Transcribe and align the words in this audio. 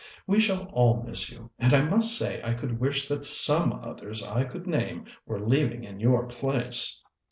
We 0.25 0.39
shall 0.39 0.65
all 0.73 1.03
miss 1.03 1.29
you, 1.31 1.51
and 1.59 1.75
I 1.75 1.83
must 1.83 2.17
say 2.17 2.41
I 2.43 2.55
could 2.55 2.79
wish 2.79 3.07
that 3.07 3.23
some 3.23 3.71
others 3.71 4.23
I 4.25 4.45
could 4.45 4.65
name 4.65 5.05
were 5.27 5.37
leaving 5.39 5.83
in 5.83 5.99
your 5.99 6.25
place." 6.25 7.03